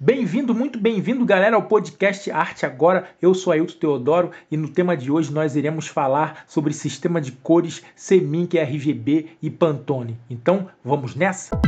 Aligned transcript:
Bem-vindo, 0.00 0.54
muito 0.54 0.78
bem-vindo, 0.78 1.24
galera, 1.24 1.56
ao 1.56 1.64
podcast 1.64 2.30
Arte 2.30 2.64
Agora. 2.64 3.10
Eu 3.20 3.34
sou 3.34 3.52
Ailton 3.52 3.80
Teodoro 3.80 4.30
e 4.48 4.56
no 4.56 4.68
tema 4.68 4.96
de 4.96 5.10
hoje 5.10 5.32
nós 5.32 5.56
iremos 5.56 5.88
falar 5.88 6.44
sobre 6.46 6.72
sistema 6.72 7.20
de 7.20 7.32
cores 7.32 7.82
Semink, 7.96 8.56
RGB 8.56 9.30
e 9.42 9.50
Pantone. 9.50 10.16
Então, 10.30 10.68
vamos 10.84 11.16
nessa? 11.16 11.60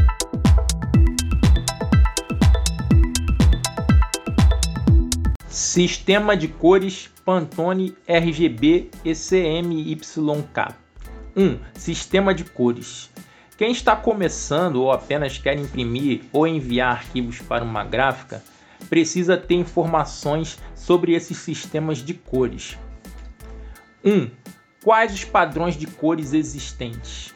Sistema 5.49 6.37
de 6.37 6.47
cores 6.47 7.11
Pantone 7.25 7.97
RGB 8.07 8.91
ECMYK. 9.05 10.77
1. 11.37 11.59
Sistema 11.75 12.33
de 12.33 12.45
cores. 12.45 13.11
Quem 13.61 13.73
está 13.73 13.95
começando 13.95 14.77
ou 14.77 14.91
apenas 14.91 15.37
quer 15.37 15.55
imprimir 15.55 16.23
ou 16.33 16.47
enviar 16.47 16.93
arquivos 16.93 17.41
para 17.41 17.63
uma 17.63 17.85
gráfica 17.85 18.43
precisa 18.89 19.37
ter 19.37 19.55
informações 19.55 20.59
sobre 20.75 21.13
esses 21.13 21.37
sistemas 21.37 21.99
de 21.99 22.15
cores. 22.15 22.79
1. 24.03 24.11
Um, 24.11 24.31
quais 24.83 25.13
os 25.13 25.25
padrões 25.25 25.77
de 25.77 25.87
cores 25.87 26.33
existentes? 26.33 27.35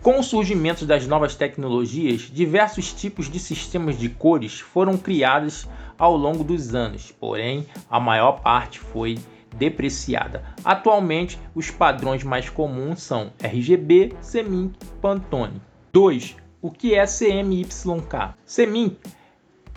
Com 0.00 0.18
o 0.18 0.22
surgimento 0.22 0.86
das 0.86 1.06
novas 1.06 1.34
tecnologias, 1.34 2.22
diversos 2.22 2.90
tipos 2.94 3.30
de 3.30 3.38
sistemas 3.38 3.98
de 3.98 4.08
cores 4.08 4.60
foram 4.60 4.96
criados 4.96 5.68
ao 5.98 6.16
longo 6.16 6.42
dos 6.42 6.74
anos, 6.74 7.12
porém 7.20 7.66
a 7.90 8.00
maior 8.00 8.40
parte 8.40 8.78
foi 8.78 9.18
depreciada. 9.56 10.42
Atualmente, 10.64 11.38
os 11.54 11.70
padrões 11.70 12.24
mais 12.24 12.48
comuns 12.48 13.02
são 13.02 13.32
RGB, 13.42 14.14
CMYK, 14.22 14.76
Pantone. 15.00 15.60
2. 15.92 16.36
O 16.62 16.70
que 16.70 16.94
é 16.94 17.04
CMYK? 17.06 18.34
CMYK 18.46 18.98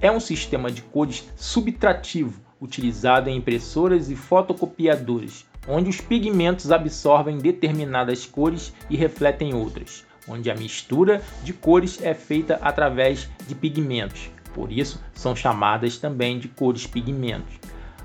é 0.01 0.11
um 0.11 0.19
sistema 0.19 0.69
de 0.69 0.81
cores 0.81 1.27
subtrativo 1.35 2.41
utilizado 2.63 3.29
em 3.29 3.37
impressoras 3.37 4.09
e 4.09 4.15
fotocopiadores, 4.15 5.45
onde 5.67 5.89
os 5.89 5.99
pigmentos 5.99 6.71
absorvem 6.71 7.37
determinadas 7.37 8.25
cores 8.25 8.73
e 8.89 8.95
refletem 8.95 9.53
outras, 9.53 10.05
onde 10.27 10.49
a 10.49 10.55
mistura 10.55 11.21
de 11.43 11.52
cores 11.52 12.02
é 12.02 12.13
feita 12.13 12.58
através 12.61 13.30
de 13.45 13.53
pigmentos. 13.53 14.30
Por 14.53 14.71
isso, 14.71 15.03
são 15.13 15.35
chamadas 15.35 15.97
também 15.97 16.39
de 16.39 16.47
cores 16.47 16.87
pigmentos. 16.87 17.59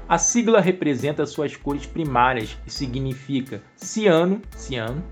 A 0.08 0.16
sigla 0.16 0.58
representa 0.58 1.26
suas 1.26 1.54
cores 1.54 1.84
primárias 1.84 2.56
e 2.66 2.70
significa 2.70 3.60
ciano, 3.76 4.40
ciano, 4.56 5.04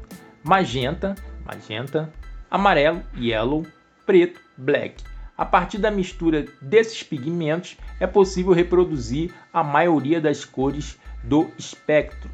magenta, 0.43 1.15
magenta, 1.45 2.11
amarelo, 2.51 3.03
yellow, 3.15 3.67
preto, 4.07 4.41
black. 4.57 5.05
A 5.37 5.45
partir 5.45 5.77
da 5.77 5.91
mistura 5.91 6.47
desses 6.63 7.03
pigmentos 7.03 7.77
é 8.01 8.07
possível 8.07 8.55
reproduzir 8.55 9.35
a 9.53 9.63
maioria 9.63 10.19
das 10.19 10.47
cores 10.47 10.99
do 11.23 11.51
espectro. 11.59 12.31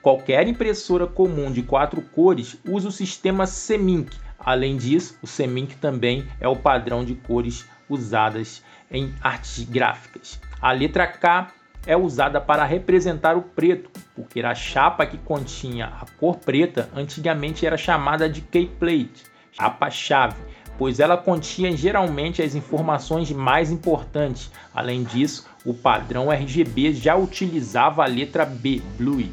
Qualquer 0.00 0.46
impressora 0.46 1.04
comum 1.04 1.50
de 1.50 1.64
quatro 1.64 2.00
cores 2.00 2.56
usa 2.64 2.90
o 2.90 2.92
sistema 2.92 3.44
CMYK. 3.44 4.16
Além 4.38 4.76
disso, 4.76 5.18
o 5.20 5.26
CMYK 5.26 5.74
também 5.78 6.28
é 6.38 6.46
o 6.46 6.54
padrão 6.54 7.04
de 7.04 7.16
cores 7.16 7.66
usadas 7.88 8.62
em 8.88 9.12
artes 9.20 9.64
gráficas. 9.64 10.40
A 10.60 10.70
letra 10.70 11.04
K 11.04 11.57
é 11.88 11.96
usada 11.96 12.38
para 12.38 12.66
representar 12.66 13.34
o 13.34 13.40
preto, 13.40 13.90
porque 14.14 14.40
a 14.40 14.54
chapa 14.54 15.06
que 15.06 15.16
continha 15.16 15.86
a 15.86 16.04
cor 16.20 16.36
preta 16.36 16.90
antigamente 16.94 17.66
era 17.66 17.78
chamada 17.78 18.28
de 18.28 18.42
key 18.42 18.70
plate, 18.78 19.24
chapa-chave, 19.52 20.36
pois 20.76 21.00
ela 21.00 21.16
continha 21.16 21.74
geralmente 21.74 22.42
as 22.42 22.54
informações 22.54 23.32
mais 23.32 23.70
importantes. 23.70 24.50
Além 24.74 25.02
disso, 25.02 25.48
o 25.64 25.72
padrão 25.72 26.30
RGB 26.30 26.92
já 26.92 27.16
utilizava 27.16 28.04
a 28.04 28.06
letra 28.06 28.44
B, 28.44 28.82
blue. 28.98 29.24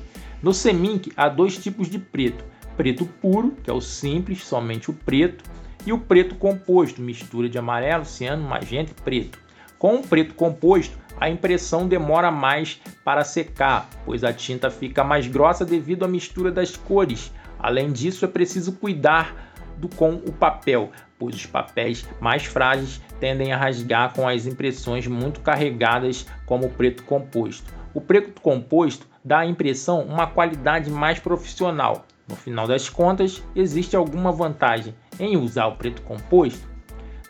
No 0.41 0.53
Semink 0.53 1.11
há 1.17 1.27
dois 1.27 1.57
tipos 1.57 1.89
de 1.89 1.99
preto: 1.99 2.45
preto 2.77 3.05
puro, 3.05 3.51
que 3.61 3.69
é 3.69 3.73
o 3.73 3.81
simples, 3.81 4.45
somente 4.45 4.89
o 4.89 4.94
preto, 4.94 5.44
e 5.85 5.91
o 5.91 5.99
preto 5.99 6.35
composto, 6.35 7.01
mistura 7.01 7.49
de 7.49 7.57
amarelo, 7.57 8.05
ciano, 8.05 8.47
magenta 8.47 8.91
e 8.91 9.01
preto. 9.03 9.38
Com 9.77 9.97
o 9.97 10.07
preto 10.07 10.33
composto, 10.35 10.97
a 11.19 11.29
impressão 11.29 11.87
demora 11.87 12.29
mais 12.31 12.81
para 13.03 13.23
secar, 13.23 13.89
pois 14.05 14.23
a 14.23 14.33
tinta 14.33 14.69
fica 14.69 15.03
mais 15.03 15.27
grossa 15.27 15.65
devido 15.65 16.03
à 16.03 16.07
mistura 16.07 16.51
das 16.51 16.75
cores. 16.75 17.31
Além 17.59 17.91
disso, 17.91 18.25
é 18.25 18.27
preciso 18.27 18.73
cuidar 18.73 19.53
do 19.77 19.87
com 19.89 20.13
o 20.13 20.31
papel, 20.31 20.91
pois 21.17 21.35
os 21.35 21.45
papéis 21.45 22.05
mais 22.19 22.45
frágeis 22.45 23.01
tendem 23.19 23.51
a 23.51 23.57
rasgar 23.57 24.13
com 24.13 24.27
as 24.27 24.45
impressões 24.45 25.07
muito 25.07 25.39
carregadas, 25.39 26.25
como 26.45 26.67
o 26.67 26.69
preto 26.69 27.03
composto. 27.03 27.73
O 27.93 28.01
preto 28.01 28.41
composto 28.41 29.07
dá 29.23 29.39
à 29.39 29.45
impressão 29.45 30.01
uma 30.01 30.27
qualidade 30.27 30.89
mais 30.91 31.19
profissional. 31.19 32.05
No 32.27 32.35
final 32.35 32.67
das 32.67 32.89
contas, 32.89 33.41
existe 33.55 33.95
alguma 33.95 34.31
vantagem 34.31 34.93
em 35.19 35.37
usar 35.37 35.67
o 35.67 35.75
preto 35.75 36.01
composto? 36.01 36.67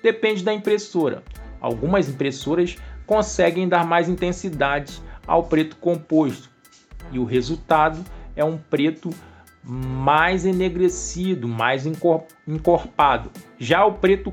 Depende 0.01 0.43
da 0.43 0.53
impressora. 0.53 1.23
Algumas 1.59 2.09
impressoras 2.09 2.77
conseguem 3.05 3.67
dar 3.67 3.85
mais 3.85 4.09
intensidade 4.09 5.01
ao 5.27 5.43
preto 5.43 5.75
composto 5.77 6.49
e 7.11 7.19
o 7.19 7.25
resultado 7.25 8.03
é 8.35 8.43
um 8.43 8.57
preto 8.57 9.09
mais 9.63 10.45
enegrecido, 10.45 11.47
mais 11.47 11.85
encorpado. 12.47 13.31
Já 13.57 13.83
o 13.85 13.93
preto 13.93 14.31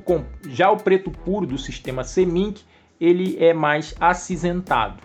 já 0.49 0.71
o 0.71 0.77
preto 0.77 1.11
puro 1.11 1.47
do 1.47 1.57
sistema 1.57 2.05
Semink, 2.05 2.63
ele 3.01 3.37
é 3.43 3.55
mais 3.55 3.95
acinzentado. 3.99 5.01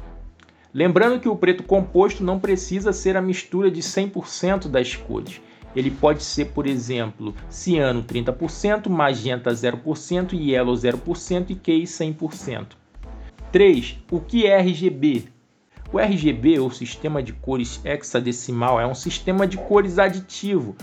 Lembrando 0.73 1.19
que 1.19 1.29
o 1.29 1.35
preto 1.35 1.63
composto 1.63 2.23
não 2.23 2.39
precisa 2.39 2.91
ser 2.91 3.15
a 3.15 3.21
mistura 3.21 3.71
de 3.71 3.81
100% 3.81 4.67
das 4.67 4.95
cores. 4.95 5.41
Ele 5.75 5.89
pode 5.89 6.23
ser, 6.23 6.45
por 6.45 6.67
exemplo, 6.67 7.33
ciano 7.49 8.03
30%, 8.03 8.89
magenta 8.89 9.51
0% 9.51 10.33
yellow 10.33 10.75
0% 10.75 11.49
e 11.49 11.55
key 11.55 11.83
100%. 11.83 12.67
3. 13.51 13.99
O 14.11 14.19
que 14.19 14.45
é 14.45 14.57
RGB? 14.59 15.29
O 15.91 15.99
RGB, 15.99 16.59
ou 16.59 16.69
Sistema 16.69 17.23
de 17.23 17.31
Cores 17.31 17.79
Hexadecimal, 17.85 18.79
é 18.79 18.85
um 18.85 18.93
sistema 18.93 19.47
de 19.47 19.57
cores 19.57 19.97
aditivo 19.97 20.75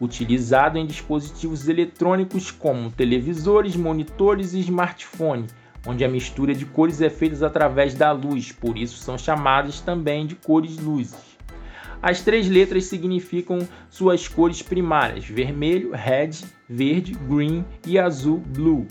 utilizado 0.00 0.78
em 0.78 0.86
dispositivos 0.86 1.68
eletrônicos 1.68 2.50
como 2.50 2.90
televisores, 2.90 3.76
monitores 3.76 4.54
e 4.54 4.60
smartphones, 4.60 5.54
onde 5.86 6.04
a 6.04 6.08
mistura 6.08 6.54
de 6.54 6.64
cores 6.64 7.00
é 7.00 7.10
feita 7.10 7.46
através 7.46 7.94
da 7.94 8.12
luz, 8.12 8.52
por 8.52 8.76
isso 8.76 8.98
são 8.98 9.16
chamadas 9.16 9.80
também 9.80 10.26
de 10.26 10.34
cores 10.34 10.78
luzes. 10.78 11.36
As 12.02 12.20
três 12.20 12.48
letras 12.48 12.84
significam 12.84 13.58
suas 13.88 14.28
cores 14.28 14.62
primárias: 14.62 15.24
vermelho, 15.24 15.92
red, 15.92 16.30
verde, 16.68 17.12
green 17.12 17.64
e 17.86 17.98
azul, 17.98 18.38
blue. 18.38 18.86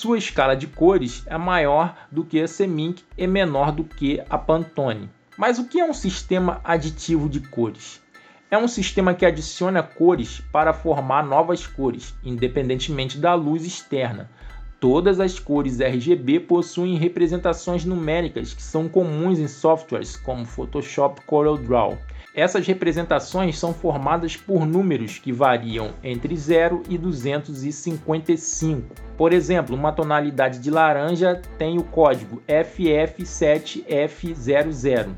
Sua 0.00 0.16
escala 0.16 0.54
de 0.54 0.68
cores 0.68 1.24
é 1.26 1.36
maior 1.36 2.06
do 2.08 2.24
que 2.24 2.40
a 2.40 2.46
Semink 2.46 3.02
e 3.16 3.26
menor 3.26 3.72
do 3.72 3.82
que 3.82 4.22
a 4.30 4.38
Pantone. 4.38 5.10
Mas 5.36 5.58
o 5.58 5.64
que 5.64 5.80
é 5.80 5.84
um 5.84 5.92
sistema 5.92 6.60
aditivo 6.62 7.28
de 7.28 7.40
cores? 7.40 8.00
É 8.48 8.56
um 8.56 8.68
sistema 8.68 9.12
que 9.12 9.26
adiciona 9.26 9.82
cores 9.82 10.40
para 10.52 10.72
formar 10.72 11.26
novas 11.26 11.66
cores, 11.66 12.14
independentemente 12.22 13.18
da 13.18 13.34
luz 13.34 13.66
externa. 13.66 14.30
Todas 14.78 15.18
as 15.18 15.40
cores 15.40 15.80
RGB 15.80 16.38
possuem 16.38 16.96
representações 16.96 17.84
numéricas 17.84 18.54
que 18.54 18.62
são 18.62 18.88
comuns 18.88 19.40
em 19.40 19.48
softwares 19.48 20.16
como 20.16 20.46
Photoshop 20.46 21.22
CorelDRAW. 21.22 21.98
Essas 22.38 22.66
representações 22.68 23.58
são 23.58 23.74
formadas 23.74 24.36
por 24.36 24.64
números 24.64 25.18
que 25.18 25.32
variam 25.32 25.90
entre 26.04 26.36
0 26.36 26.84
e 26.88 26.96
255. 26.96 28.94
Por 29.16 29.32
exemplo, 29.32 29.74
uma 29.74 29.90
tonalidade 29.90 30.60
de 30.60 30.70
laranja 30.70 31.42
tem 31.58 31.78
o 31.78 31.82
código 31.82 32.40
FF7F00. 32.46 35.08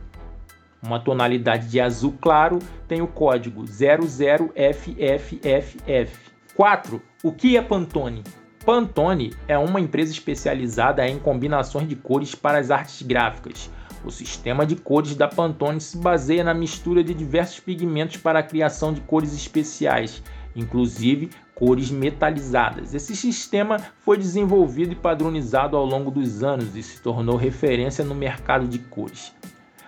Uma 0.83 0.99
tonalidade 0.99 1.69
de 1.69 1.79
azul 1.79 2.15
claro 2.19 2.59
tem 2.89 3.03
o 3.03 3.07
código 3.07 3.65
00FFFF. 3.65 6.17
4. 6.55 7.03
O 7.23 7.33
que 7.33 7.55
é 7.55 7.61
Pantone? 7.61 8.25
Pantone 8.65 9.35
é 9.47 9.59
uma 9.59 9.79
empresa 9.79 10.11
especializada 10.11 11.07
em 11.07 11.19
combinações 11.19 11.87
de 11.87 11.97
cores 11.97 12.35
para 12.35 12.59
as 12.59 12.71
artes 12.71 13.03
gráficas 13.03 13.71
o 14.05 14.11
sistema 14.11 14.65
de 14.65 14.77
cores 14.77 15.15
da 15.15 15.29
Pantone 15.29 15.81
se 15.81 15.99
baseia 15.99 16.43
na 16.43 16.55
mistura 16.55 17.05
de 17.05 17.13
diversos 17.13 17.61
pigmentos 17.61 18.17
para 18.17 18.39
a 18.39 18.43
criação 18.43 18.93
de 18.93 19.01
cores 19.01 19.35
especiais, 19.35 20.23
inclusive 20.57 21.31
cores 21.55 21.91
metalizadas. 21.91 22.95
Esse 22.95 23.15
sistema 23.15 23.79
foi 24.01 24.17
desenvolvido 24.17 24.93
e 24.93 24.97
padronizado 24.97 25.77
ao 25.77 25.85
longo 25.85 26.11
dos 26.11 26.43
anos 26.43 26.75
e 26.75 26.83
se 26.83 27.01
tornou 27.03 27.37
referência 27.37 28.03
no 28.03 28.15
mercado 28.15 28.67
de 28.67 28.79
cores. 28.79 29.35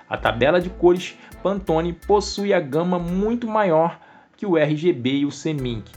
A 0.09 0.19
tabela 0.19 0.61
de 0.61 0.69
cores 0.69 1.17
Pantone 1.43 1.95
possui 1.95 2.53
a 2.53 2.61
gama 2.61 2.99
muito 2.99 3.49
maior 3.49 3.99
que 4.37 4.45
o 4.45 4.59
RGB 4.59 5.21
e 5.21 5.27
o 5.27 5.31
CMYK. 5.31 5.91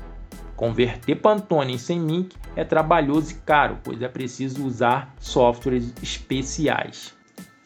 Converter 0.56 1.16
Pantone 1.16 1.74
em 1.74 1.78
CMYK 1.78 2.38
é 2.56 2.64
trabalhoso 2.64 3.34
e 3.34 3.36
caro, 3.36 3.78
pois 3.84 4.02
é 4.02 4.08
preciso 4.08 4.66
usar 4.66 5.14
softwares 5.20 5.94
especiais. 6.02 7.14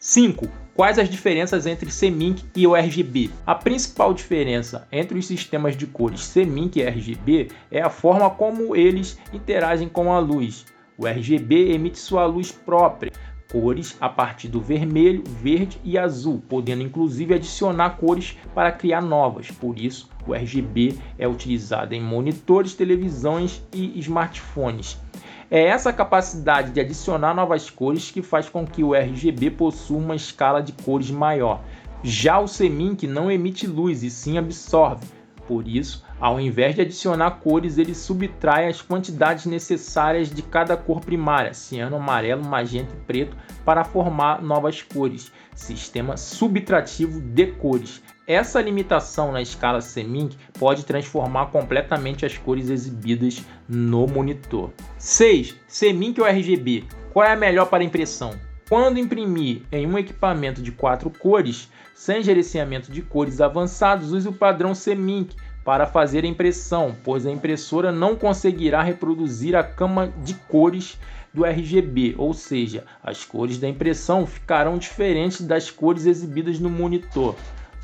5. 0.02 0.48
Quais 0.74 0.98
as 0.98 1.10
diferenças 1.10 1.66
entre 1.66 1.90
CMYK 1.90 2.46
e 2.56 2.66
o 2.66 2.74
RGB? 2.74 3.28
A 3.46 3.54
principal 3.54 4.14
diferença 4.14 4.88
entre 4.90 5.18
os 5.18 5.26
sistemas 5.26 5.76
de 5.76 5.86
cores 5.86 6.32
CMYK 6.32 6.80
e 6.80 6.82
RGB 6.84 7.48
é 7.70 7.82
a 7.82 7.90
forma 7.90 8.30
como 8.30 8.74
eles 8.74 9.18
interagem 9.30 9.90
com 9.90 10.10
a 10.10 10.18
luz. 10.18 10.64
O 10.96 11.06
RGB 11.06 11.74
emite 11.74 11.98
sua 11.98 12.24
luz 12.24 12.50
própria, 12.50 13.12
cores 13.52 13.94
a 14.00 14.08
partir 14.08 14.48
do 14.48 14.58
vermelho, 14.58 15.22
verde 15.42 15.78
e 15.84 15.98
azul, 15.98 16.42
podendo 16.48 16.82
inclusive 16.82 17.34
adicionar 17.34 17.98
cores 17.98 18.38
para 18.54 18.72
criar 18.72 19.02
novas. 19.02 19.50
Por 19.50 19.78
isso, 19.78 20.08
o 20.26 20.34
RGB 20.34 20.94
é 21.18 21.28
utilizado 21.28 21.94
em 21.94 22.00
monitores, 22.00 22.72
televisões 22.72 23.62
e 23.70 24.00
smartphones. 24.00 24.96
É 25.50 25.64
essa 25.64 25.92
capacidade 25.92 26.70
de 26.70 26.78
adicionar 26.78 27.34
novas 27.34 27.68
cores 27.68 28.08
que 28.08 28.22
faz 28.22 28.48
com 28.48 28.64
que 28.64 28.84
o 28.84 28.94
RGB 28.94 29.50
possua 29.50 29.98
uma 29.98 30.14
escala 30.14 30.62
de 30.62 30.70
cores 30.70 31.10
maior. 31.10 31.64
Já 32.04 32.38
o 32.38 32.46
CMYK 32.46 33.08
não 33.08 33.28
emite 33.28 33.66
luz 33.66 34.04
e 34.04 34.10
sim 34.10 34.38
absorve. 34.38 35.08
Por 35.48 35.66
isso, 35.66 36.04
ao 36.20 36.40
invés 36.40 36.76
de 36.76 36.82
adicionar 36.82 37.32
cores, 37.40 37.78
ele 37.78 37.96
subtrai 37.96 38.68
as 38.68 38.80
quantidades 38.80 39.44
necessárias 39.44 40.30
de 40.30 40.40
cada 40.40 40.76
cor 40.76 41.00
primária, 41.00 41.52
ciano, 41.52 41.96
amarelo, 41.96 42.44
magenta 42.44 42.94
e 42.94 43.00
preto, 43.04 43.36
para 43.64 43.82
formar 43.82 44.40
novas 44.40 44.82
cores. 44.82 45.32
Sistema 45.56 46.16
subtrativo 46.16 47.20
de 47.20 47.48
cores. 47.48 48.00
Essa 48.32 48.60
limitação 48.60 49.32
na 49.32 49.42
escala 49.42 49.80
CMYK 49.80 50.36
pode 50.56 50.84
transformar 50.84 51.46
completamente 51.46 52.24
as 52.24 52.38
cores 52.38 52.70
exibidas 52.70 53.42
no 53.68 54.06
monitor. 54.06 54.70
6. 54.98 55.56
CMYK 55.66 56.20
ou 56.20 56.26
RGB? 56.28 56.84
Qual 57.12 57.26
é 57.26 57.32
a 57.32 57.36
melhor 57.36 57.66
para 57.66 57.82
impressão? 57.82 58.30
Quando 58.68 59.00
imprimir 59.00 59.62
em 59.72 59.84
um 59.84 59.98
equipamento 59.98 60.62
de 60.62 60.70
quatro 60.70 61.10
cores, 61.10 61.68
sem 61.92 62.22
gerenciamento 62.22 62.92
de 62.92 63.02
cores 63.02 63.40
avançados, 63.40 64.12
use 64.12 64.28
o 64.28 64.32
padrão 64.32 64.74
CMYK 64.74 65.34
para 65.64 65.84
fazer 65.84 66.22
a 66.22 66.28
impressão, 66.28 66.94
pois 67.02 67.26
a 67.26 67.32
impressora 67.32 67.90
não 67.90 68.14
conseguirá 68.14 68.80
reproduzir 68.80 69.56
a 69.56 69.64
cama 69.64 70.06
de 70.22 70.34
cores 70.34 70.96
do 71.34 71.44
RGB, 71.44 72.14
ou 72.16 72.32
seja, 72.32 72.84
as 73.02 73.24
cores 73.24 73.58
da 73.58 73.68
impressão 73.68 74.24
ficarão 74.24 74.78
diferentes 74.78 75.40
das 75.40 75.68
cores 75.68 76.06
exibidas 76.06 76.60
no 76.60 76.70
monitor. 76.70 77.34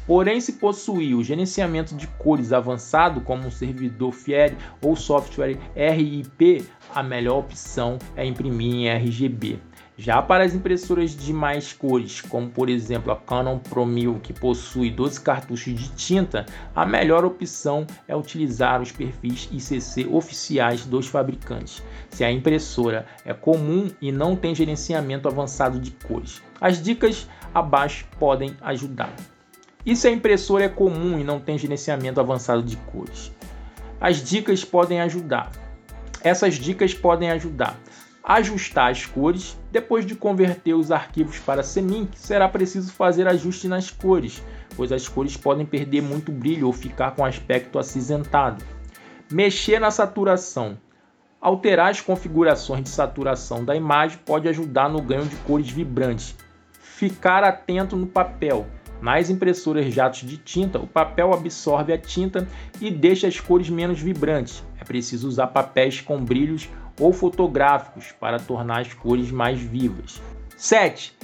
Porém, 0.07 0.41
se 0.41 0.53
possuir 0.53 1.17
o 1.17 1.25
gerenciamento 1.25 1.95
de 1.97 2.07
cores 2.07 2.53
avançado, 2.53 3.21
como 3.21 3.47
um 3.47 3.51
servidor 3.51 4.13
Fieri 4.13 4.57
ou 4.81 4.95
software 4.95 5.59
RIP, 5.75 6.65
a 6.95 7.03
melhor 7.03 7.39
opção 7.39 7.99
é 8.15 8.25
imprimir 8.25 8.75
em 8.75 8.89
RGB. 8.89 9.59
Já 9.99 10.21
para 10.21 10.45
as 10.45 10.55
impressoras 10.55 11.17
de 11.17 11.33
mais 11.33 11.73
cores, 11.73 12.21
como 12.21 12.51
por 12.51 12.69
exemplo 12.69 13.11
a 13.11 13.17
Canon 13.17 13.59
Pro 13.59 13.87
1000, 13.87 14.21
que 14.23 14.33
possui 14.33 14.91
12 14.91 15.23
cartuchos 15.23 15.75
de 15.75 15.89
tinta, 15.89 16.45
a 16.75 16.85
melhor 16.85 17.25
opção 17.25 17.87
é 18.07 18.15
utilizar 18.15 18.83
os 18.83 18.93
perfis 18.93 19.49
ICC 19.51 20.07
oficiais 20.13 20.85
dos 20.85 21.07
fabricantes, 21.07 21.83
se 22.11 22.23
a 22.23 22.31
impressora 22.31 23.07
é 23.25 23.33
comum 23.33 23.91
e 24.01 24.13
não 24.13 24.37
tem 24.37 24.55
gerenciamento 24.55 25.29
avançado 25.29 25.81
de 25.81 25.91
cores. 25.91 26.43
As 26.61 26.81
dicas 26.81 27.27
abaixo 27.55 28.07
podem 28.19 28.55
ajudar. 28.61 29.15
E 29.87 29.97
se 29.97 30.09
a 30.09 30.11
impressora 30.11 30.65
é 30.65 30.69
comum 30.69 31.19
e 31.19 31.25
não 31.25 31.41
tem 31.41 31.57
gerenciamento 31.57 32.21
avançado 32.21 32.63
de 32.63 32.77
cores? 32.77 33.33
As 34.01 34.23
dicas 34.23 34.65
podem 34.65 35.01
ajudar. 35.01 35.51
Essas 36.23 36.57
dicas 36.57 36.93
podem 36.93 37.31
ajudar 37.31 37.79
ajustar 38.27 38.91
as 38.91 39.07
cores. 39.07 39.57
Depois 39.71 40.05
de 40.05 40.17
converter 40.17 40.75
os 40.75 40.91
arquivos 40.91 41.39
para 41.39 41.63
CMYK, 41.63 42.19
será 42.19 42.49
preciso 42.49 42.93
fazer 42.93 43.29
ajuste 43.29 43.69
nas 43.69 43.91
cores, 43.91 44.43
pois 44.75 44.91
as 44.91 45.07
cores 45.07 45.37
podem 45.37 45.65
perder 45.65 46.03
muito 46.03 46.33
brilho 46.33 46.67
ou 46.67 46.73
ficar 46.73 47.13
com 47.13 47.25
aspecto 47.25 47.79
acinzentado. 47.79 48.65
Mexer 49.31 49.79
na 49.79 49.93
saturação. 49.93 50.77
Alterar 51.41 51.91
as 51.91 52.01
configurações 52.01 52.83
de 52.83 52.89
saturação 52.89 53.65
da 53.65 53.77
imagem 53.77 54.19
pode 54.25 54.49
ajudar 54.49 54.89
no 54.89 55.01
ganho 55.01 55.27
de 55.27 55.37
cores 55.37 55.71
vibrantes. 55.71 56.35
Ficar 56.81 57.45
atento 57.45 57.95
no 57.95 58.07
papel. 58.07 58.67
Nas 59.01 59.31
impressoras 59.31 59.93
jatos 59.93 60.21
de 60.21 60.37
tinta, 60.37 60.79
o 60.79 60.87
papel 60.87 61.33
absorve 61.33 61.93
a 61.93 61.99
tinta 61.99 62.49
e 62.81 62.91
deixa 62.91 63.27
as 63.27 63.39
cores 63.39 63.69
menos 63.69 64.01
vibrantes. 64.01 64.65
É 64.81 64.85
preciso 64.85 65.29
usar 65.29 65.49
papéis 65.49 66.01
com 66.01 66.25
brilhos 66.25 66.69
ou 66.99 67.13
fotográficos 67.13 68.13
para 68.13 68.39
tornar 68.39 68.81
as 68.81 68.95
cores 68.95 69.31
mais 69.31 69.61
vivas. 69.61 70.21
7. 70.57 71.17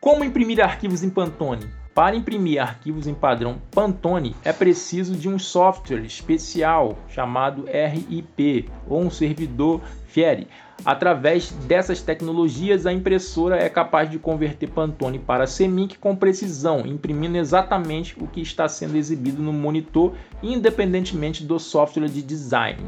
Como 0.00 0.24
imprimir 0.24 0.60
arquivos 0.60 1.02
em 1.02 1.08
Pantone? 1.08 1.66
Para 1.94 2.16
imprimir 2.16 2.60
arquivos 2.60 3.06
em 3.06 3.14
padrão 3.14 3.62
Pantone 3.70 4.34
é 4.44 4.52
preciso 4.52 5.14
de 5.14 5.28
um 5.28 5.38
software 5.38 6.04
especial 6.04 6.98
chamado 7.08 7.66
RIP 7.66 8.68
ou 8.88 9.00
um 9.00 9.10
servidor 9.10 9.80
Fieri. 10.08 10.48
Através 10.84 11.50
dessas 11.50 12.00
tecnologias, 12.00 12.86
a 12.86 12.92
impressora 12.92 13.56
é 13.56 13.68
capaz 13.68 14.10
de 14.10 14.18
converter 14.18 14.68
Pantone 14.70 15.18
para 15.18 15.46
CMYK 15.46 15.98
com 15.98 16.16
precisão, 16.16 16.86
imprimindo 16.86 17.36
exatamente 17.36 18.16
o 18.22 18.26
que 18.26 18.40
está 18.40 18.68
sendo 18.68 18.96
exibido 18.96 19.42
no 19.42 19.52
monitor, 19.52 20.14
independentemente 20.42 21.44
do 21.44 21.58
software 21.58 22.08
de 22.08 22.22
design. 22.22 22.82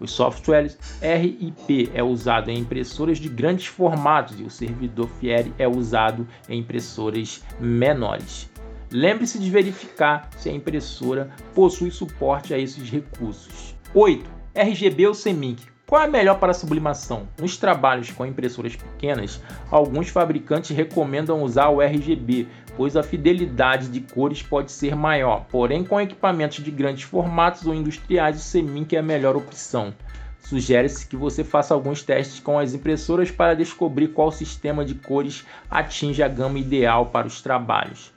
Os 0.00 0.12
softwares 0.12 0.78
RIP 1.00 1.90
é 1.92 2.02
usado 2.02 2.50
em 2.50 2.58
impressoras 2.58 3.18
de 3.18 3.28
grandes 3.28 3.66
formatos 3.66 4.38
e 4.38 4.44
o 4.44 4.50
servidor 4.50 5.08
Fieri 5.18 5.52
é 5.58 5.66
usado 5.66 6.26
em 6.48 6.60
impressoras 6.60 7.42
menores. 7.58 8.48
Lembre-se 8.90 9.38
de 9.38 9.50
verificar 9.50 10.30
se 10.36 10.48
a 10.48 10.52
impressora 10.52 11.30
possui 11.54 11.90
suporte 11.90 12.54
a 12.54 12.58
esses 12.58 12.88
recursos. 12.88 13.74
8. 13.92 14.30
RGB 14.54 15.08
ou 15.08 15.14
CMYK. 15.14 15.77
Qual 15.88 16.02
é 16.02 16.06
melhor 16.06 16.38
para 16.38 16.50
a 16.50 16.54
sublimação? 16.54 17.26
Nos 17.40 17.56
trabalhos 17.56 18.10
com 18.10 18.26
impressoras 18.26 18.76
pequenas, 18.76 19.40
alguns 19.70 20.10
fabricantes 20.10 20.76
recomendam 20.76 21.42
usar 21.42 21.70
o 21.70 21.80
RGB, 21.80 22.46
pois 22.76 22.94
a 22.94 23.02
fidelidade 23.02 23.88
de 23.88 24.02
cores 24.02 24.42
pode 24.42 24.70
ser 24.70 24.94
maior. 24.94 25.46
Porém, 25.50 25.82
com 25.82 25.98
equipamentos 25.98 26.62
de 26.62 26.70
grandes 26.70 27.04
formatos 27.04 27.66
ou 27.66 27.72
industriais, 27.72 28.36
o 28.36 28.52
CMYK 28.52 28.96
é 28.96 28.98
a 28.98 29.02
melhor 29.02 29.34
opção. 29.34 29.94
Sugere-se 30.40 31.06
que 31.06 31.16
você 31.16 31.42
faça 31.42 31.72
alguns 31.72 32.02
testes 32.02 32.38
com 32.38 32.58
as 32.58 32.74
impressoras 32.74 33.30
para 33.30 33.54
descobrir 33.54 34.08
qual 34.08 34.30
sistema 34.30 34.84
de 34.84 34.94
cores 34.94 35.46
atinge 35.70 36.22
a 36.22 36.28
gama 36.28 36.58
ideal 36.58 37.06
para 37.06 37.26
os 37.26 37.40
trabalhos. 37.40 38.12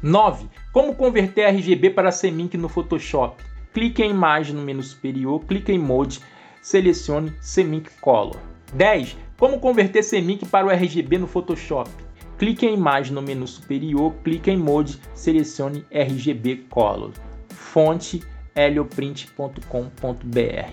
9. 0.00 0.46
Como 0.72 0.94
converter 0.94 1.48
RGB 1.48 1.90
para 1.90 2.12
CMYK 2.12 2.56
no 2.56 2.68
Photoshop? 2.68 3.42
Clique 3.74 4.04
em 4.04 4.10
imagem 4.10 4.54
no 4.54 4.62
menu 4.62 4.84
superior, 4.84 5.40
clique 5.40 5.72
em 5.72 5.78
Mode 5.80 6.20
selecione 6.62 7.32
CMYK 7.40 7.90
Color. 8.00 8.36
10. 8.74 9.16
Como 9.38 9.60
converter 9.60 10.02
CMYK 10.02 10.46
para 10.46 10.66
o 10.66 10.70
RGB 10.70 11.18
no 11.18 11.26
Photoshop? 11.26 11.90
Clique 12.38 12.66
em 12.66 12.74
imagem 12.74 13.12
no 13.12 13.22
menu 13.22 13.46
superior, 13.46 14.14
clique 14.22 14.50
em 14.50 14.56
Mode, 14.56 15.00
selecione 15.14 15.84
RGB 15.90 16.66
Color. 16.70 17.12
Fonte 17.48 18.22
helioprint.com.br 18.54 20.72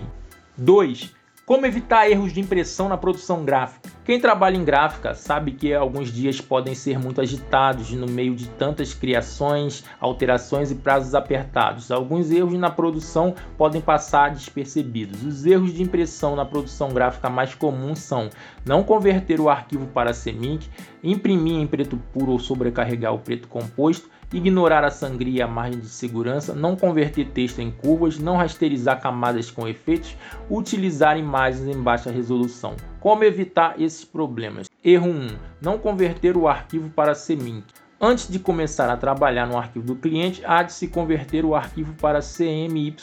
2. 0.56 1.15
Como 1.46 1.64
evitar 1.64 2.10
erros 2.10 2.32
de 2.32 2.40
impressão 2.40 2.88
na 2.88 2.96
produção 2.96 3.44
gráfica? 3.44 3.88
Quem 4.04 4.18
trabalha 4.18 4.56
em 4.56 4.64
gráfica 4.64 5.14
sabe 5.14 5.52
que 5.52 5.72
alguns 5.72 6.12
dias 6.12 6.40
podem 6.40 6.74
ser 6.74 6.98
muito 6.98 7.20
agitados 7.20 7.92
no 7.92 8.08
meio 8.08 8.34
de 8.34 8.48
tantas 8.48 8.92
criações, 8.92 9.84
alterações 10.00 10.72
e 10.72 10.74
prazos 10.74 11.14
apertados. 11.14 11.92
Alguns 11.92 12.32
erros 12.32 12.58
na 12.58 12.68
produção 12.68 13.32
podem 13.56 13.80
passar 13.80 14.32
despercebidos. 14.32 15.22
Os 15.22 15.46
erros 15.46 15.72
de 15.72 15.84
impressão 15.84 16.34
na 16.34 16.44
produção 16.44 16.88
gráfica 16.88 17.30
mais 17.30 17.54
comuns 17.54 18.00
são 18.00 18.28
não 18.64 18.82
converter 18.82 19.40
o 19.40 19.48
arquivo 19.48 19.86
para 19.86 20.12
CMYK, 20.12 20.68
imprimir 21.00 21.60
em 21.60 21.66
preto 21.68 21.96
puro 22.12 22.32
ou 22.32 22.40
sobrecarregar 22.40 23.14
o 23.14 23.20
preto 23.20 23.46
composto, 23.46 24.10
ignorar 24.32 24.84
a 24.84 24.90
sangria 24.90 25.38
e 25.38 25.42
a 25.42 25.46
margem 25.46 25.80
de 25.80 25.88
segurança, 25.88 26.54
não 26.54 26.76
converter 26.76 27.26
texto 27.26 27.60
em 27.60 27.70
curvas, 27.70 28.18
não 28.18 28.36
rasterizar 28.36 29.00
camadas 29.00 29.50
com 29.50 29.68
efeitos, 29.68 30.16
utilizar 30.50 31.18
imagens 31.18 31.66
em 31.66 31.80
baixa 31.80 32.10
resolução. 32.10 32.74
Como 33.00 33.24
evitar 33.24 33.80
esses 33.80 34.04
problemas? 34.04 34.68
Erro 34.84 35.08
1. 35.08 35.28
Não 35.60 35.78
converter 35.78 36.36
o 36.36 36.48
arquivo 36.48 36.90
para 36.90 37.14
CMYK. 37.14 37.85
Antes 37.98 38.28
de 38.28 38.38
começar 38.38 38.90
a 38.90 38.96
trabalhar 38.98 39.46
no 39.46 39.56
arquivo 39.56 39.86
do 39.86 39.96
cliente, 39.96 40.42
há 40.44 40.62
de 40.62 40.70
se 40.70 40.86
converter 40.86 41.46
o 41.46 41.54
arquivo 41.54 41.94
para 41.94 42.20
CMYK, 42.20 43.00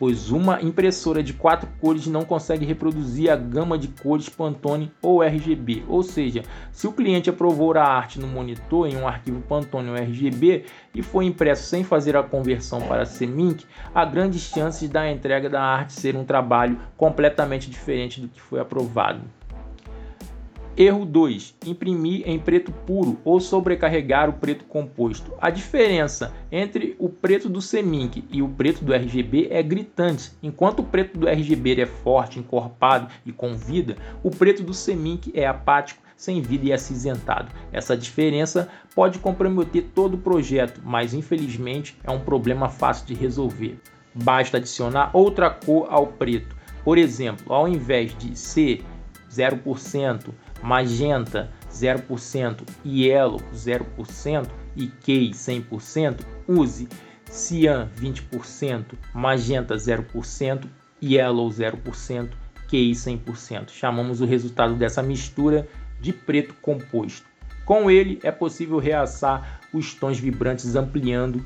pois 0.00 0.32
uma 0.32 0.60
impressora 0.60 1.22
de 1.22 1.32
quatro 1.32 1.68
cores 1.80 2.08
não 2.08 2.24
consegue 2.24 2.66
reproduzir 2.66 3.30
a 3.30 3.36
gama 3.36 3.78
de 3.78 3.86
cores 3.86 4.28
Pantone 4.28 4.90
ou 5.00 5.22
RGB. 5.22 5.84
Ou 5.86 6.02
seja, 6.02 6.42
se 6.72 6.88
o 6.88 6.92
cliente 6.92 7.30
aprovou 7.30 7.72
a 7.78 7.84
arte 7.84 8.18
no 8.18 8.26
monitor 8.26 8.88
em 8.88 8.96
um 8.96 9.06
arquivo 9.06 9.40
Pantone 9.42 9.90
ou 9.90 9.94
RGB 9.94 10.64
e 10.92 11.00
foi 11.00 11.26
impresso 11.26 11.68
sem 11.68 11.84
fazer 11.84 12.16
a 12.16 12.22
conversão 12.24 12.80
para 12.80 13.06
CMYK, 13.06 13.64
há 13.94 14.04
grandes 14.04 14.42
chances 14.42 14.90
da 14.90 15.08
entrega 15.08 15.48
da 15.48 15.62
arte 15.62 15.92
ser 15.92 16.16
um 16.16 16.24
trabalho 16.24 16.80
completamente 16.96 17.70
diferente 17.70 18.20
do 18.20 18.26
que 18.26 18.40
foi 18.40 18.58
aprovado. 18.58 19.20
Erro 20.76 21.06
2. 21.06 21.54
Imprimir 21.66 22.28
em 22.28 22.36
preto 22.36 22.72
puro 22.72 23.16
ou 23.24 23.38
sobrecarregar 23.38 24.28
o 24.28 24.32
preto 24.32 24.64
composto. 24.64 25.32
A 25.40 25.48
diferença 25.48 26.34
entre 26.50 26.96
o 26.98 27.08
preto 27.08 27.48
do 27.48 27.62
Semink 27.62 28.24
e 28.28 28.42
o 28.42 28.48
preto 28.48 28.84
do 28.84 28.92
RGB 28.92 29.46
é 29.52 29.62
gritante. 29.62 30.32
Enquanto 30.42 30.80
o 30.80 30.84
preto 30.84 31.16
do 31.16 31.28
RGB 31.28 31.80
é 31.80 31.86
forte, 31.86 32.40
encorpado 32.40 33.06
e 33.24 33.30
com 33.30 33.54
vida, 33.54 33.96
o 34.20 34.30
preto 34.30 34.64
do 34.64 34.74
Semink 34.74 35.30
é 35.32 35.46
apático, 35.46 36.02
sem 36.16 36.42
vida 36.42 36.66
e 36.66 36.72
acinzentado. 36.72 37.52
Essa 37.72 37.96
diferença 37.96 38.68
pode 38.96 39.20
comprometer 39.20 39.90
todo 39.94 40.14
o 40.14 40.18
projeto, 40.18 40.80
mas 40.84 41.14
infelizmente 41.14 41.96
é 42.02 42.10
um 42.10 42.20
problema 42.20 42.68
fácil 42.68 43.06
de 43.06 43.14
resolver. 43.14 43.78
Basta 44.12 44.56
adicionar 44.56 45.10
outra 45.12 45.50
cor 45.50 45.86
ao 45.88 46.08
preto. 46.08 46.56
Por 46.84 46.98
exemplo, 46.98 47.52
ao 47.52 47.68
invés 47.68 48.16
de 48.18 48.36
ser 48.36 48.84
0%, 49.34 50.30
magenta 50.64 51.50
0%, 51.70 52.62
yellow 52.84 53.38
0% 53.52 54.48
e 54.74 54.88
key 54.88 55.30
100%, 55.30 56.24
use. 56.48 56.88
Cian 57.30 57.90
20%, 58.00 58.96
magenta 59.12 59.74
0%, 59.74 60.64
yellow 61.02 61.48
0%, 61.48 62.28
key 62.68 62.92
100%. 62.92 63.70
Chamamos 63.70 64.20
o 64.20 64.24
resultado 64.24 64.74
dessa 64.74 65.02
mistura 65.02 65.68
de 66.00 66.12
preto 66.12 66.54
composto. 66.62 67.26
Com 67.64 67.90
ele 67.90 68.18
é 68.22 68.30
possível 68.30 68.78
realçar 68.78 69.60
os 69.72 69.94
tons 69.94 70.18
vibrantes 70.18 70.76
ampliando 70.76 71.44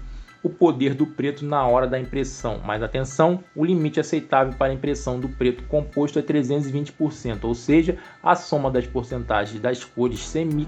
o 0.48 0.50
poder 0.50 0.94
do 0.94 1.06
preto 1.06 1.44
na 1.44 1.66
hora 1.66 1.86
da 1.86 2.00
impressão. 2.00 2.60
Mas 2.64 2.82
atenção, 2.82 3.44
o 3.54 3.62
limite 3.62 4.00
aceitável 4.00 4.54
para 4.54 4.72
a 4.72 4.74
impressão 4.74 5.20
do 5.20 5.28
preto 5.28 5.62
composto 5.64 6.18
é 6.18 6.22
320%, 6.22 7.44
ou 7.44 7.54
seja, 7.54 7.98
a 8.22 8.34
soma 8.34 8.70
das 8.70 8.86
porcentagens 8.86 9.60
das 9.60 9.84
cores 9.84 10.20
semi 10.20 10.66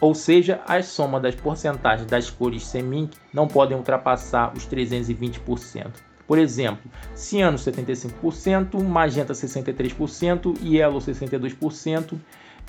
ou 0.00 0.14
seja, 0.14 0.60
a 0.64 0.80
soma 0.80 1.18
das 1.18 1.34
porcentagens 1.34 2.08
das 2.08 2.30
cores 2.30 2.64
semi 2.64 3.10
não 3.34 3.48
podem 3.48 3.76
ultrapassar 3.76 4.52
os 4.56 4.64
320%. 4.64 5.88
Por 6.24 6.38
exemplo, 6.38 6.88
ciano 7.16 7.58
75%, 7.58 8.80
magenta 8.84 9.32
63% 9.32 10.56
e 10.62 10.76
yellow 10.76 11.00
62% 11.00 12.16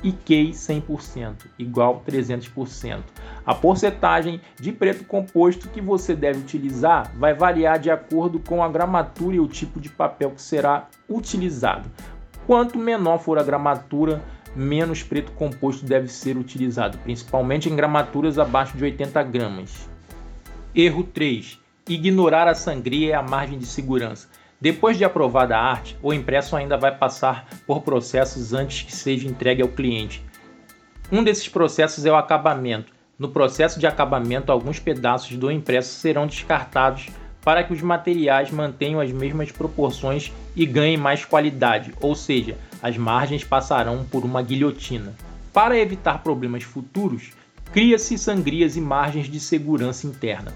e 0.04 0.12
QI 0.12 0.52
100%, 0.52 1.48
igual 1.58 2.04
300%. 2.08 3.00
A 3.46 3.54
porcentagem 3.54 4.42
de 4.60 4.72
preto 4.72 5.04
composto 5.06 5.70
que 5.70 5.82
você 5.82 6.16
deve 6.16 6.40
utilizar 6.40 7.12
vai 7.18 7.34
variar 7.34 7.80
de 7.80 7.90
acordo 7.90 8.40
com 8.40 8.64
a 8.64 8.70
gramatura 8.70 9.36
e 9.36 9.40
o 9.40 9.48
tipo 9.48 9.80
de 9.80 9.90
papel 9.90 10.32
que 10.32 10.42
será 10.42 10.88
utilizado. 11.10 11.90
Quanto 12.46 12.78
menor 12.78 13.20
for 13.20 13.38
a 13.38 13.44
gramatura, 13.44 14.24
menos 14.56 15.04
preto 15.04 15.32
composto 15.34 15.86
deve 15.86 16.08
ser 16.08 16.38
utilizado, 16.38 16.98
principalmente 17.00 17.70
em 17.70 17.76
gramaturas 17.76 18.40
abaixo 18.40 18.78
de 18.78 18.84
80 18.84 19.22
gramas. 19.24 19.90
Erro 20.74 21.04
3. 21.04 21.60
Ignorar 21.88 22.48
a 22.48 22.56
sangria 22.56 23.08
e 23.08 23.14
a 23.14 23.22
margem 23.22 23.58
de 23.58 23.66
segurança. 23.66 24.28
Depois 24.62 24.98
de 24.98 25.06
aprovada 25.06 25.56
a 25.56 25.64
arte, 25.64 25.98
o 26.04 26.14
impresso 26.14 26.54
ainda 26.56 26.76
vai 26.76 26.94
passar 26.94 27.48
por 27.66 27.82
processos 27.82 28.54
antes 28.54 28.82
que 28.82 28.94
seja 28.94 29.28
entregue 29.28 29.62
ao 29.62 29.70
cliente. 29.70 30.22
Um 31.10 31.24
desses 31.24 31.48
processos 31.48 32.06
é 32.06 32.12
o 32.12 32.16
acabamento. 32.16 32.92
No 33.18 33.30
processo 33.30 33.80
de 33.80 33.88
acabamento, 33.88 34.52
alguns 34.52 34.78
pedaços 34.78 35.38
do 35.38 35.50
impresso 35.50 35.94
serão 35.94 36.28
descartados 36.28 37.08
para 37.42 37.64
que 37.64 37.72
os 37.72 37.82
materiais 37.82 38.52
mantenham 38.52 39.00
as 39.00 39.12
mesmas 39.12 39.50
proporções 39.50 40.32
e 40.56 40.66
ganhem 40.66 40.98
mais 40.98 41.24
qualidade, 41.24 41.94
ou 42.02 42.14
seja, 42.14 42.58
as 42.82 42.98
margens 42.98 43.46
passarão 43.46 44.04
por 44.04 44.26
uma 44.26 44.42
guilhotina. 44.42 45.16
Para 45.54 45.80
evitar 45.80 46.22
problemas 46.22 46.64
futuros, 46.64 47.32
cria-se 47.72 48.18
sangrias 48.18 48.76
e 48.76 48.82
margens 48.82 49.28
de 49.28 49.40
segurança 49.40 50.06
interna. 50.06 50.54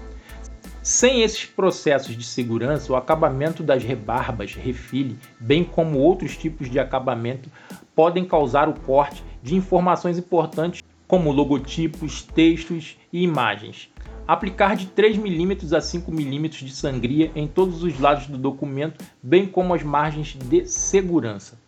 Sem 0.84 1.22
esses 1.22 1.46
processos 1.46 2.14
de 2.14 2.22
segurança, 2.22 2.92
o 2.92 2.96
acabamento 2.96 3.62
das 3.62 3.82
rebarbas, 3.82 4.54
refile, 4.54 5.16
bem 5.40 5.64
como 5.64 5.98
outros 5.98 6.36
tipos 6.36 6.68
de 6.68 6.78
acabamento, 6.78 7.50
podem 7.94 8.22
causar 8.22 8.68
o 8.68 8.78
corte 8.78 9.24
de 9.42 9.54
informações 9.54 10.18
importantes 10.18 10.82
como 11.08 11.32
logotipos, 11.32 12.20
textos 12.22 12.98
e 13.10 13.22
imagens. 13.22 13.90
Aplicar 14.28 14.76
de 14.76 14.84
3 14.88 15.16
mm 15.16 15.74
a 15.74 15.80
5 15.80 16.12
mm 16.12 16.48
de 16.50 16.70
sangria 16.70 17.32
em 17.34 17.48
todos 17.48 17.82
os 17.82 17.98
lados 17.98 18.26
do 18.26 18.36
documento, 18.36 19.02
bem 19.22 19.46
como 19.46 19.72
as 19.72 19.82
margens 19.82 20.34
de 20.34 20.66
segurança. 20.66 21.58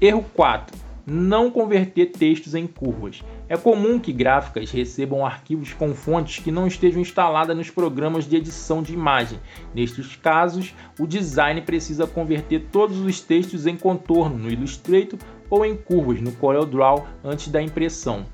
Erro 0.00 0.24
4 0.34 0.76
não 1.06 1.50
converter 1.50 2.06
textos 2.06 2.54
em 2.54 2.66
curvas. 2.66 3.22
É 3.46 3.58
comum 3.58 3.98
que 3.98 4.12
gráficas 4.12 4.70
recebam 4.70 5.24
arquivos 5.24 5.74
com 5.74 5.94
fontes 5.94 6.42
que 6.42 6.50
não 6.50 6.66
estejam 6.66 7.00
instaladas 7.00 7.54
nos 7.54 7.68
programas 7.68 8.26
de 8.26 8.36
edição 8.36 8.82
de 8.82 8.94
imagem. 8.94 9.38
Nestes 9.74 10.16
casos, 10.16 10.74
o 10.98 11.06
design 11.06 11.60
precisa 11.60 12.06
converter 12.06 12.68
todos 12.72 12.98
os 13.00 13.20
textos 13.20 13.66
em 13.66 13.76
contorno 13.76 14.38
no 14.38 14.50
Illustrator 14.50 15.18
ou 15.50 15.64
em 15.64 15.76
curvas 15.76 16.22
no 16.22 16.32
CorelDRAW 16.32 17.06
antes 17.22 17.48
da 17.48 17.60
impressão. 17.60 18.24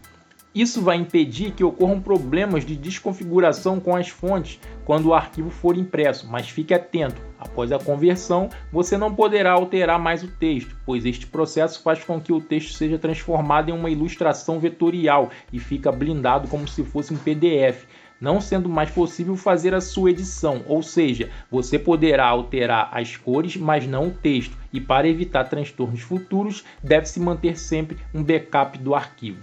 Isso 0.53 0.83
vai 0.83 0.97
impedir 0.97 1.53
que 1.53 1.63
ocorram 1.63 2.01
problemas 2.01 2.67
de 2.67 2.75
desconfiguração 2.75 3.79
com 3.79 3.95
as 3.95 4.09
fontes 4.09 4.59
quando 4.85 5.07
o 5.07 5.15
arquivo 5.15 5.49
for 5.49 5.77
impresso, 5.77 6.27
mas 6.29 6.49
fique 6.49 6.75
atento: 6.75 7.23
após 7.39 7.71
a 7.71 7.79
conversão, 7.79 8.51
você 8.73 8.99
não 8.99 9.15
poderá 9.15 9.53
alterar 9.53 10.01
mais 10.01 10.25
o 10.25 10.29
texto, 10.29 10.77
pois 10.85 11.07
este 11.07 11.25
processo 11.25 11.81
faz 11.85 12.03
com 12.03 12.21
que 12.21 12.33
o 12.33 12.41
texto 12.41 12.73
seja 12.73 12.99
transformado 12.99 13.69
em 13.69 13.73
uma 13.73 13.91
ilustração 13.91 14.59
vetorial 14.59 15.31
e 15.53 15.61
fica 15.61 15.93
blindado 15.93 16.49
como 16.49 16.67
se 16.67 16.83
fosse 16.83 17.15
um 17.15 17.17
PDF, 17.17 17.85
não 18.21 18.41
sendo 18.41 18.69
mais 18.69 18.91
possível 18.91 19.37
fazer 19.37 19.73
a 19.73 19.81
sua 19.81 20.11
edição, 20.11 20.65
ou 20.67 20.83
seja, 20.83 21.31
você 21.49 21.79
poderá 21.79 22.27
alterar 22.27 22.91
as 22.93 23.17
cores, 23.17 23.57
mas 23.57 23.87
não 23.87 24.09
o 24.09 24.15
texto, 24.15 24.59
e 24.73 24.81
para 24.81 25.09
evitar 25.09 25.45
transtornos 25.45 26.01
futuros, 26.01 26.65
deve-se 26.83 27.21
manter 27.21 27.57
sempre 27.57 27.97
um 28.13 28.25
backup 28.25 28.77
do 28.79 28.97
arquivo. 28.97 29.39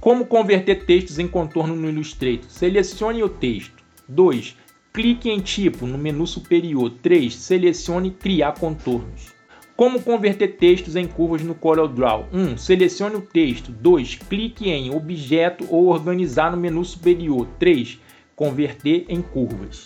Como 0.00 0.24
converter 0.24 0.86
textos 0.86 1.18
em 1.18 1.28
contorno 1.28 1.76
no 1.76 1.86
Illustrator? 1.86 2.48
Selecione 2.48 3.22
o 3.22 3.28
texto. 3.28 3.84
2. 4.08 4.56
Clique 4.94 5.28
em 5.28 5.40
tipo 5.40 5.86
no 5.86 5.98
menu 5.98 6.26
superior. 6.26 6.90
3. 7.02 7.34
Selecione 7.34 8.10
criar 8.10 8.58
contornos. 8.58 9.30
Como 9.76 10.00
converter 10.00 10.56
textos 10.56 10.96
em 10.96 11.06
curvas 11.06 11.42
no 11.42 11.54
CorelDRAW? 11.54 12.28
1. 12.32 12.56
Selecione 12.56 13.16
o 13.16 13.20
texto. 13.20 13.70
2. 13.72 14.14
Clique 14.26 14.70
em 14.70 14.94
objeto 14.94 15.66
ou 15.68 15.88
organizar 15.88 16.50
no 16.50 16.56
menu 16.56 16.82
superior. 16.82 17.46
3. 17.58 18.00
Converter 18.34 19.04
em 19.06 19.20
curvas. 19.20 19.84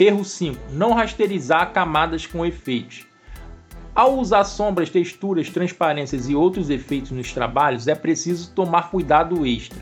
Erro 0.00 0.24
5. 0.24 0.58
Não 0.72 0.94
rasterizar 0.94 1.74
camadas 1.74 2.24
com 2.24 2.44
efeitos. 2.44 3.04
Ao 3.96 4.18
usar 4.18 4.44
sombras, 4.44 4.90
texturas, 4.90 5.48
transparências 5.48 6.28
e 6.28 6.34
outros 6.34 6.68
efeitos 6.68 7.12
nos 7.12 7.32
trabalhos, 7.32 7.88
é 7.88 7.94
preciso 7.94 8.50
tomar 8.50 8.90
cuidado 8.90 9.46
extra. 9.46 9.78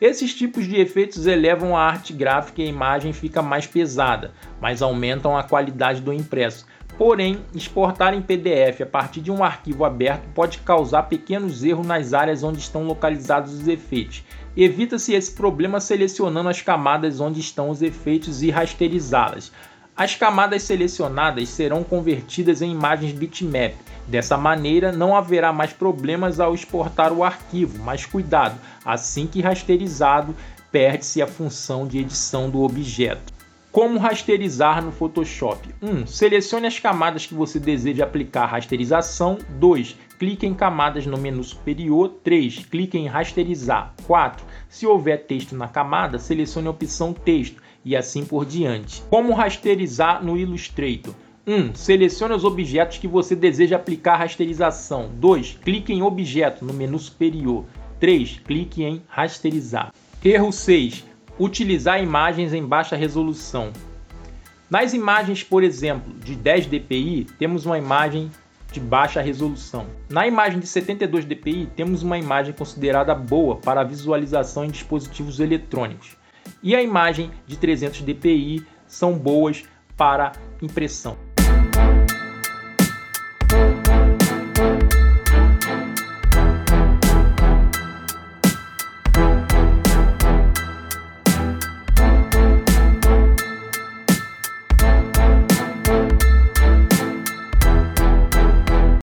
Esses 0.00 0.34
tipos 0.34 0.66
de 0.66 0.74
efeitos 0.74 1.24
elevam 1.24 1.76
a 1.76 1.82
arte 1.82 2.12
gráfica 2.12 2.60
e 2.60 2.64
a 2.64 2.68
imagem 2.68 3.12
fica 3.12 3.40
mais 3.40 3.64
pesada, 3.64 4.32
mas 4.60 4.82
aumentam 4.82 5.38
a 5.38 5.44
qualidade 5.44 6.00
do 6.00 6.12
impresso. 6.12 6.66
Porém, 6.96 7.38
exportar 7.54 8.12
em 8.12 8.20
PDF 8.20 8.80
a 8.82 8.86
partir 8.86 9.20
de 9.20 9.30
um 9.30 9.44
arquivo 9.44 9.84
aberto 9.84 10.28
pode 10.34 10.58
causar 10.58 11.04
pequenos 11.04 11.62
erros 11.62 11.86
nas 11.86 12.12
áreas 12.12 12.42
onde 12.42 12.58
estão 12.58 12.88
localizados 12.88 13.54
os 13.54 13.68
efeitos. 13.68 14.24
Evita-se 14.56 15.14
esse 15.14 15.30
problema 15.30 15.78
selecionando 15.78 16.48
as 16.48 16.60
camadas 16.60 17.20
onde 17.20 17.38
estão 17.38 17.70
os 17.70 17.82
efeitos 17.82 18.42
e 18.42 18.50
rasterizá-las. 18.50 19.52
As 19.98 20.14
camadas 20.14 20.62
selecionadas 20.62 21.48
serão 21.48 21.82
convertidas 21.82 22.62
em 22.62 22.70
imagens 22.70 23.10
bitmap. 23.10 23.74
Dessa 24.06 24.36
maneira, 24.36 24.92
não 24.92 25.16
haverá 25.16 25.52
mais 25.52 25.72
problemas 25.72 26.38
ao 26.38 26.54
exportar 26.54 27.12
o 27.12 27.24
arquivo, 27.24 27.82
mas 27.82 28.06
cuidado, 28.06 28.60
assim 28.84 29.26
que 29.26 29.40
rasterizado, 29.40 30.36
perde-se 30.70 31.20
a 31.20 31.26
função 31.26 31.84
de 31.84 31.98
edição 31.98 32.48
do 32.48 32.62
objeto. 32.62 33.32
Como 33.72 33.98
rasterizar 33.98 34.84
no 34.84 34.92
Photoshop? 34.92 35.74
1. 35.82 35.90
Um, 35.90 36.06
selecione 36.06 36.68
as 36.68 36.78
camadas 36.78 37.26
que 37.26 37.34
você 37.34 37.58
deseja 37.58 38.04
aplicar 38.04 38.46
rasterização. 38.46 39.36
2. 39.58 39.96
clique 40.16 40.46
em 40.46 40.54
camadas 40.54 41.06
no 41.06 41.18
menu 41.18 41.42
superior. 41.42 42.20
3. 42.22 42.66
Clique 42.66 42.96
em 42.96 43.08
rasterizar. 43.08 43.94
4. 44.06 44.46
Se 44.68 44.86
houver 44.86 45.26
texto 45.26 45.56
na 45.56 45.66
camada, 45.66 46.20
selecione 46.20 46.68
a 46.68 46.70
opção 46.70 47.12
texto 47.12 47.60
e 47.88 47.96
assim 47.96 48.22
por 48.22 48.44
diante. 48.44 49.02
Como 49.08 49.32
rasterizar 49.32 50.22
no 50.22 50.36
Illustrator? 50.36 51.14
1. 51.46 51.54
Um, 51.54 51.74
selecione 51.74 52.34
os 52.34 52.44
objetos 52.44 52.98
que 52.98 53.08
você 53.08 53.34
deseja 53.34 53.76
aplicar 53.76 54.16
rasterização. 54.16 55.10
2. 55.14 55.60
Clique 55.64 55.90
em 55.90 56.02
objeto 56.02 56.66
no 56.66 56.74
menu 56.74 56.98
superior. 56.98 57.64
3. 57.98 58.40
Clique 58.44 58.84
em 58.84 59.02
rasterizar. 59.08 59.90
Erro 60.22 60.52
6. 60.52 61.02
Utilizar 61.40 62.02
imagens 62.02 62.52
em 62.52 62.62
baixa 62.62 62.94
resolução. 62.94 63.72
Nas 64.68 64.92
imagens, 64.92 65.42
por 65.42 65.62
exemplo, 65.62 66.12
de 66.12 66.34
10 66.34 66.66
dpi, 66.66 67.26
temos 67.38 67.64
uma 67.64 67.78
imagem 67.78 68.30
de 68.70 68.80
baixa 68.80 69.22
resolução. 69.22 69.86
Na 70.10 70.26
imagem 70.26 70.60
de 70.60 70.66
72 70.66 71.24
dpi, 71.24 71.70
temos 71.74 72.02
uma 72.02 72.18
imagem 72.18 72.52
considerada 72.52 73.14
boa 73.14 73.56
para 73.56 73.82
visualização 73.82 74.66
em 74.66 74.70
dispositivos 74.70 75.40
eletrônicos. 75.40 76.17
E 76.62 76.74
a 76.74 76.82
imagem 76.82 77.30
de 77.46 77.56
300 77.56 78.02
dpi 78.02 78.66
são 78.86 79.16
boas 79.16 79.64
para 79.96 80.32
impressão. 80.60 81.16